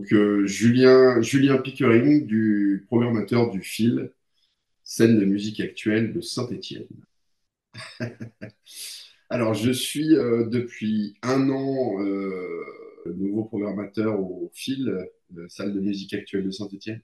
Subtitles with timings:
[0.00, 4.10] Donc, euh, Julien, Julien Pickering, du programmateur du FIL,
[4.82, 6.88] scène de musique actuelle de Saint-Étienne.
[9.28, 12.64] Alors, je suis euh, depuis un an euh,
[13.14, 15.06] nouveau programmateur au FIL,
[15.48, 17.02] salle de musique actuelle de Saint-Étienne.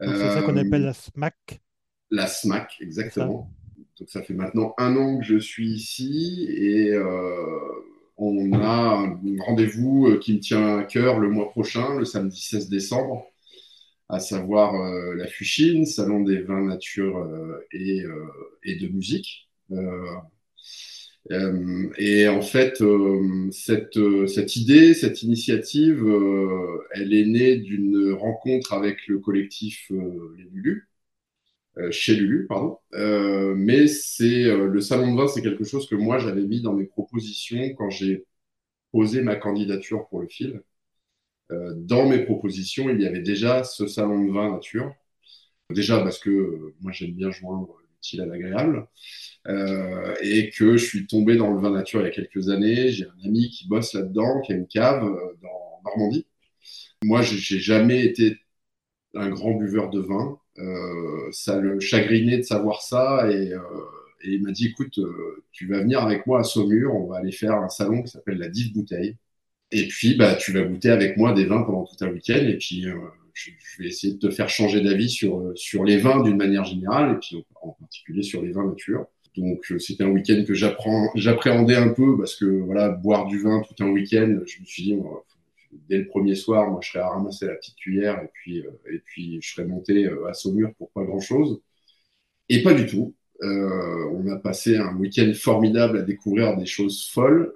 [0.00, 1.60] C'est ça qu'on appelle la SMAC.
[2.10, 3.52] La SMAC, exactement.
[3.98, 6.94] Donc, ça fait maintenant un an que je suis ici et
[8.16, 12.40] on a un rendez-vous euh, qui me tient à cœur le mois prochain, le samedi
[12.40, 13.26] 16 décembre,
[14.08, 19.48] à savoir euh, la Fuchine, salon des vins nature euh, et, de musique.
[21.98, 22.82] et en fait,
[23.50, 26.04] cette, idée, cette initiative,
[26.92, 30.93] elle est née d'une rencontre avec le collectif Les Lulu, euh,
[31.90, 32.78] chez Lulu, pardon.
[32.94, 36.62] Euh, mais c'est euh, le salon de vin, c'est quelque chose que moi j'avais mis
[36.62, 38.24] dans mes propositions quand j'ai
[38.92, 40.62] posé ma candidature pour le fil.
[41.50, 44.94] dans mes propositions, il y avait déjà ce salon de vin nature.
[45.70, 48.86] Déjà parce que moi j'aime bien joindre l'utile à l'agréable
[50.22, 52.90] et que je suis tombé dans le vin nature il y a quelques années.
[52.90, 55.02] J'ai un ami qui bosse là-dedans, qui a une cave
[55.42, 56.26] dans Normandie.
[57.04, 58.38] Moi, j'ai jamais été
[59.14, 60.38] un grand buveur de vin.
[60.58, 63.60] Euh, ça le chagrinait de savoir ça et, euh,
[64.24, 67.32] il m'a dit écoute, euh, tu vas venir avec moi à Saumur, on va aller
[67.32, 69.16] faire un salon qui s'appelle la Dive Bouteille.
[69.70, 72.46] Et puis, bah, tu vas goûter avec moi des vins pendant tout un week-end.
[72.46, 72.84] Et puis,
[73.34, 77.16] je, vais essayer de te faire changer d'avis sur, sur les vins d'une manière générale,
[77.16, 79.06] et puis en, particulier sur les vins nature.
[79.36, 83.84] Donc, c'était un week-end que j'appréhendais un peu parce que, voilà, boire du vin tout
[83.84, 84.96] un week-end, je me suis dit,
[85.88, 88.70] dès le premier soir, moi, je serais à ramasser la petite cuillère et puis, euh,
[88.92, 91.60] et puis je serais monté euh, à Saumur pour pas grand-chose.
[92.48, 93.14] Et pas du tout.
[93.42, 97.52] Euh, on a passé un week-end formidable à découvrir des choses folles.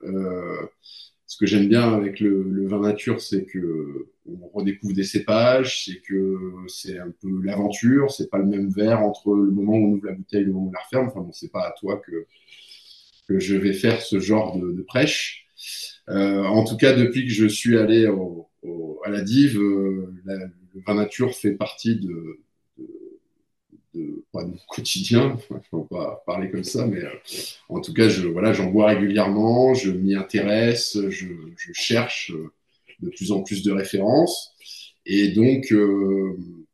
[1.27, 6.01] ce que j'aime bien avec le, vin nature, c'est que on redécouvre des cépages, c'est
[6.01, 9.93] que c'est un peu l'aventure, c'est pas le même verre entre le moment où on
[9.95, 11.09] ouvre la bouteille et le moment où on la referme.
[11.09, 12.27] Enfin bon, c'est pas à toi que,
[13.29, 15.48] je vais faire ce genre de prêche.
[16.11, 20.95] Euh, en tout cas, depuis que je suis allé à la Dive, euh, le vin
[20.95, 22.41] nature fait partie de,
[24.33, 25.39] mon quotidien.
[25.51, 27.11] je ne peux pas parler comme ça, mais euh,
[27.69, 31.27] en tout cas, je, voilà, j'en bois régulièrement, je m'y intéresse, je,
[31.73, 32.33] cherche
[33.01, 34.55] de plus en plus de références.
[35.05, 35.73] Et donc,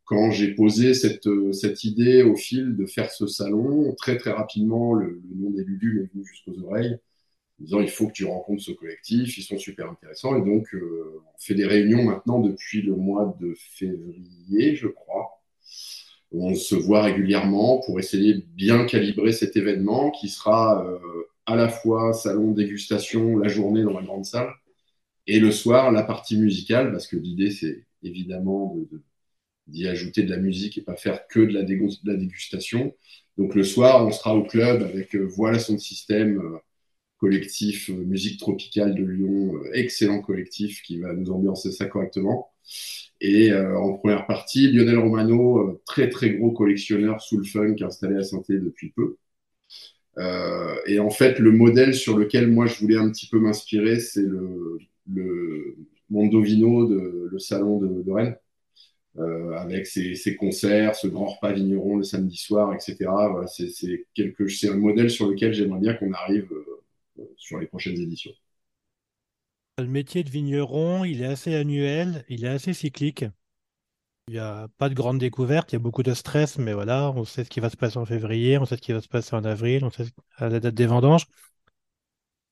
[0.05, 4.93] quand j'ai posé cette, cette, idée au fil de faire ce salon, très très rapidement,
[4.93, 6.99] le, nom des Lulu m'est venu jusqu'aux oreilles
[7.65, 10.37] disant il faut que tu rencontres ce collectif, ils sont super intéressants.
[10.37, 15.43] Et donc, euh, on fait des réunions maintenant depuis le mois de février, je crois.
[16.33, 20.99] On se voit régulièrement pour essayer de bien calibrer cet événement qui sera euh,
[21.47, 24.53] à la fois salon dégustation la journée dans la grande salle
[25.27, 28.77] et le soir la partie musicale parce que l'idée c'est évidemment
[29.67, 32.95] d'y ajouter de la musique et pas faire que de la, dégustation.
[33.39, 36.59] Donc le soir on sera au club avec euh, voilà son système
[37.19, 42.51] collectif euh, musique tropicale de Lyon, euh, excellent collectif qui va nous ambiancer ça correctement.
[43.21, 48.23] Et euh, en première partie, Lionel Romano, très très gros collectionneur soul funk installé à
[48.23, 49.17] saint depuis peu.
[50.87, 54.23] et en fait, le modèle sur lequel moi je voulais un petit peu m'inspirer, c'est
[54.23, 54.79] le,
[56.11, 58.37] Mondovino, de, le salon de, Rennes,
[59.57, 63.11] avec ses, concerts, ce grand repas vigneron le samedi soir, etc.
[63.47, 66.49] c'est un modèle sur lequel j'aimerais bien qu'on arrive
[67.37, 68.33] sur les prochaines éditions.
[69.79, 73.25] Le métier de vigneron, il est assez annuel, il est assez cyclique.
[74.29, 77.11] Il n'y a pas de grande découverte, il y a beaucoup de stress, mais voilà,
[77.11, 79.09] on sait ce qui va se passer en février, on sait ce qui va se
[79.09, 81.27] passer en avril, on sait à la date des vendanges.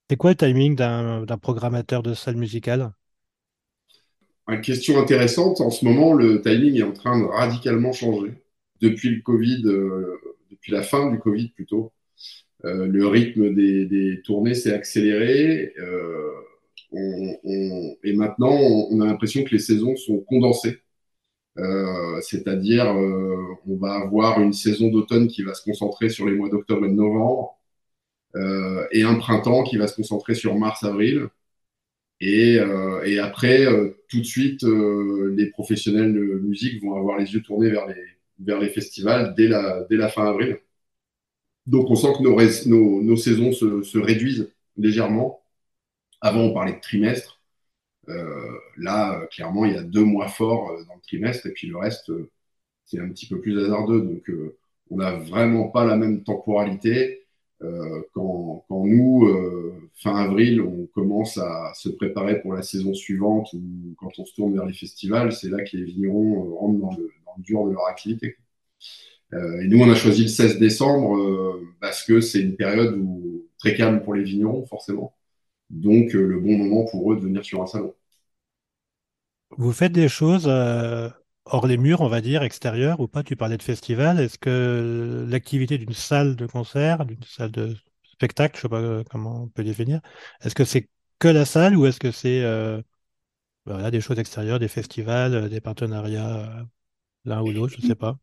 [0.09, 2.93] C'est quoi le timing d'un programmateur de salle musicale?
[4.47, 5.61] Une question intéressante.
[5.61, 8.33] En ce moment, le timing est en train de radicalement changer.
[8.81, 10.19] Depuis le Covid, euh,
[10.51, 11.93] depuis la fin du Covid plutôt,
[12.63, 15.73] le rythme des, tournées s'est accéléré.
[15.79, 16.31] Euh,
[18.03, 20.79] et maintenant, on, a l'impression que les saisons sont condensées.
[21.59, 26.49] Euh, c'est-à-dire, on va avoir une saison d'automne qui va se concentrer sur les mois
[26.49, 27.59] d'octobre et de novembre,
[28.91, 31.27] et un printemps qui va se concentrer sur mars-avril.
[32.21, 32.59] Et,
[33.19, 33.65] après,
[34.09, 39.33] tout de suite, les professionnels de musique vont avoir les yeux tournés vers les, festivals
[39.35, 40.59] dès la fin avril.
[41.67, 45.43] Donc on sent que nos, saisons se, réduisent légèrement.
[46.21, 47.41] Avant, on parlait de trimestre.
[48.09, 51.67] Euh, là, clairement, il y a deux mois forts euh, dans le trimestre et puis
[51.67, 52.29] le reste, euh,
[52.85, 54.01] c'est un petit peu plus hasardeux.
[54.01, 54.31] Donc,
[54.89, 57.25] on n'a vraiment pas la même temporalité.
[58.13, 59.27] quand, nous,
[59.95, 64.35] fin avril, on commence à se préparer pour la saison suivante ou quand on se
[64.35, 67.87] tourne vers les festivals, c'est là que les vignerons rentrent dans le dur de leur
[67.87, 68.37] activité.
[69.33, 72.95] Euh, et nous, on a choisi le 16 décembre euh, parce que c'est une période
[72.97, 75.15] où, très calme pour les vignerons, forcément.
[75.69, 77.93] Donc, euh, le bon moment pour eux de venir sur un salon.
[79.57, 80.47] Vous faites des choses
[81.45, 83.23] hors les murs, on va dire, extérieures ou pas?
[83.23, 84.19] Tu parlais de festival.
[84.19, 89.43] Est-ce que l'activité d'une salle de concert, d'une salle de spectacle, je sais pas comment
[89.43, 90.01] on peut définir,
[90.41, 90.89] est-ce que c'est
[91.19, 92.43] que la salle ou est-ce que c'est
[93.65, 96.65] voilà, des choses extérieures, des festivals, des partenariats,
[97.25, 98.17] l'un ou l'autre, je sais pas?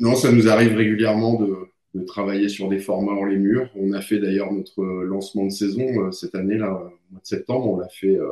[0.00, 1.68] Non, ça nous arrive régulièrement de,
[2.06, 3.68] travailler sur des formats hors les murs.
[3.74, 7.26] On a fait d'ailleurs notre lancement de saison euh, cette année, là, au mois de
[7.26, 7.66] septembre.
[7.66, 8.30] On l'a fait euh,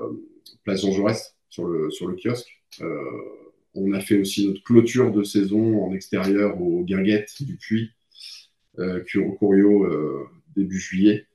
[0.62, 2.62] place Jean Jaurès sur le, sur le kiosque.
[2.80, 3.00] Euh,
[3.74, 7.90] on a fait aussi notre clôture de saison en extérieur aux Guinguettes du Puy,
[8.78, 9.86] euh, Curio,
[10.56, 11.26] début juillet.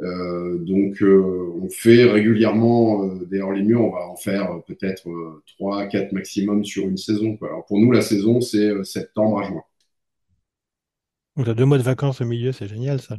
[0.00, 3.82] Donc, on fait régulièrement euh, des hors les murs.
[3.82, 5.08] On va en faire peut-être
[5.58, 7.38] 3 4 maximum sur une saison.
[7.42, 9.62] Alors, pour nous, la saison, c'est septembre à juin.
[11.36, 13.16] Donc, tu deux mois de vacances au milieu, c'est génial ça.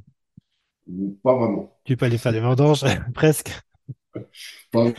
[1.24, 1.80] Pas vraiment.
[1.84, 2.84] Tu peux aller faire des vendanges,
[3.14, 3.52] presque.
[4.72, 4.92] Pas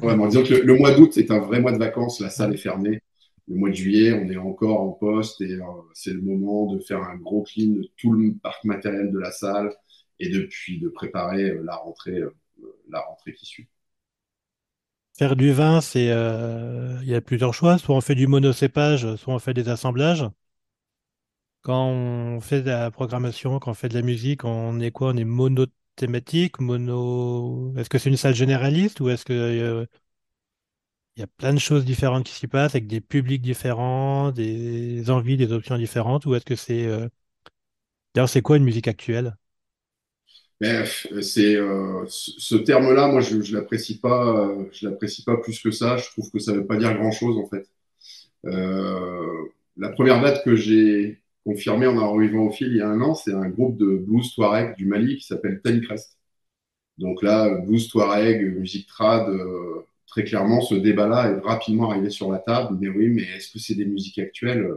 [0.00, 0.28] vraiment.
[0.28, 2.20] Disons que le, mois d'août, c'est un vrai mois de vacances.
[2.20, 3.00] La salle est fermée.
[3.48, 5.62] Le mois de juillet, on est encore en poste et euh,
[5.92, 9.32] c'est le moment de faire un gros clean de tout le parc matériel de la
[9.32, 9.70] salle
[10.18, 12.34] et depuis de préparer euh, la rentrée, euh,
[12.88, 13.68] la rentrée qui suit.
[15.18, 17.78] Faire du vin, c'est, il y a plusieurs choix.
[17.78, 20.24] Soit on fait du monocépage, soit on fait des assemblages.
[21.64, 25.10] Quand on fait de la programmation, quand on fait de la musique, on est quoi?
[25.12, 27.74] On est monothématique, mono.
[27.78, 29.86] Est-ce que c'est une salle généraliste ou est-ce que euh,
[31.16, 35.36] y a plein de choses différentes qui s'y passent avec des publics différents, des envies,
[35.36, 37.08] des options différentes, ou est-ce que c'est euh,
[38.14, 39.36] D'ailleurs, c'est quoi une musique actuelle?
[40.60, 40.86] Ben,
[41.20, 45.96] c'est euh, ce terme-là, moi, je, je l'apprécie pas, je l'apprécie pas plus que ça.
[45.96, 47.68] Je trouve que ça veut pas dire grand-chose en fait.
[49.76, 53.14] la première date que j'ai confirmé en arrivant au fil il y a un an,
[53.14, 56.18] c'est un groupe de blues Touareg du Mali qui s'appelle Ten Crest.
[56.98, 62.30] Donc là, blues Touareg, musique trad, euh, très clairement, ce débat-là est rapidement arrivé sur
[62.32, 62.76] la table.
[62.80, 64.68] Mais oui, mais est-ce que c'est des musiques actuelles?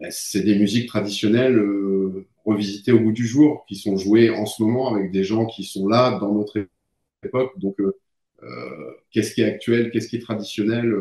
[0.00, 4.46] Ben, C'est des musiques traditionnelles euh, revisitées au bout du jour, qui sont jouées en
[4.46, 6.66] ce moment avec des gens qui sont là dans notre
[7.22, 7.58] époque.
[7.58, 7.92] Donc, euh,
[9.10, 10.94] qu'est-ce qui est actuel, qu'est-ce qui est traditionnel?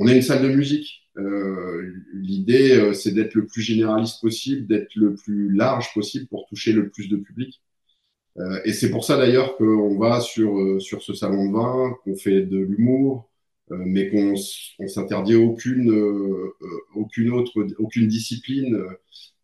[0.00, 1.02] On est une salle de musique.
[1.18, 6.46] Euh, l'idée, euh, c'est d'être le plus généraliste possible, d'être le plus large possible pour
[6.46, 7.60] toucher le plus de public.
[8.38, 12.14] Euh, et c'est pour ça d'ailleurs qu'on va sur, sur ce salon de vin, qu'on
[12.14, 13.28] fait de l'humour,
[13.70, 14.34] mais qu'on
[14.78, 15.92] on s'interdit aucune,
[16.94, 18.78] aucune autre, aucune discipline,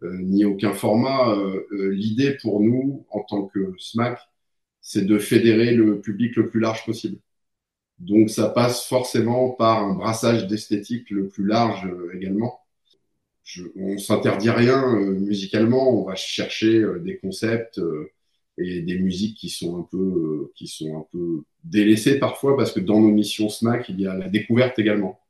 [0.03, 1.37] ni aucun format.
[1.73, 4.19] L'idée pour nous, en tant que SMAC,
[4.81, 7.19] c'est de fédérer le public le plus large possible.
[7.99, 12.61] Donc ça passe forcément par un brassage d'esthétique le plus large euh, également.
[13.45, 17.81] Je, on s'interdit rien euh, musicalement, on va chercher euh, des concepts
[18.59, 22.81] et des musiques qui sont un peu qui sont un peu délaissées parfois parce que
[22.81, 25.21] dans nos missions SMAC il y a la découverte également.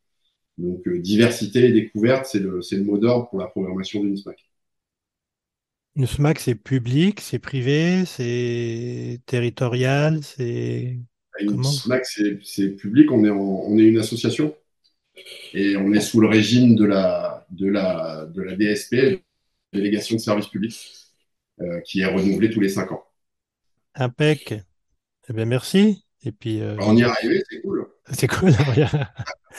[0.58, 4.38] Donc diversité et découverte c'est le c'est le mot d'ordre pour la programmation d'une SMAC.
[5.96, 10.98] Une SMAC c'est public, c'est privé, c'est territorial, c'est
[12.02, 14.54] c'est public, on est, on est une association
[15.52, 19.22] et on est sous le régime de la, de la, de la DSP,
[19.72, 20.92] délégation de service public,
[21.60, 23.04] euh, qui est renouvelée tous les cinq ans.
[23.94, 24.54] Impec.
[25.28, 26.04] Eh bien, merci.
[26.24, 27.86] Et puis, euh, on y est arrivé, c'est cool.
[28.10, 28.52] C'est cool.